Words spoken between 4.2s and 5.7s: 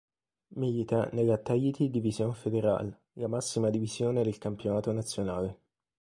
del campionato nazionale.